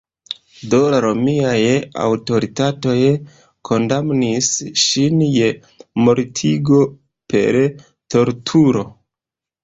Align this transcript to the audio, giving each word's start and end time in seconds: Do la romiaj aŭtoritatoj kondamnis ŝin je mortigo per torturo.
Do 0.69 0.77
la 0.91 0.99
romiaj 1.03 1.57
aŭtoritatoj 2.05 2.95
kondamnis 3.69 4.49
ŝin 4.83 5.21
je 5.33 5.49
mortigo 6.07 6.79
per 7.35 7.59
torturo. 8.15 8.83